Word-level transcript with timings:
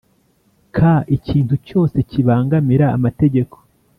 k 0.75 0.77
Ikintu 1.17 1.53
cyose 1.67 1.97
kibangamira 2.09 2.85
amategeko 2.97 3.55